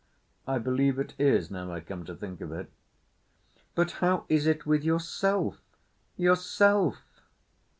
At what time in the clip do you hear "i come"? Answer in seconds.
1.71-2.05